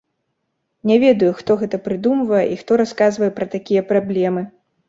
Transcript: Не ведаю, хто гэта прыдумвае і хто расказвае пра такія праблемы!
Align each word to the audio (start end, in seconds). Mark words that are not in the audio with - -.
Не 0.91 0.95
ведаю, 1.03 1.29
хто 1.41 1.57
гэта 1.61 1.79
прыдумвае 1.87 2.41
і 2.55 2.57
хто 2.65 2.81
расказвае 2.83 3.31
пра 3.37 3.45
такія 3.55 3.81
праблемы! 3.93 4.49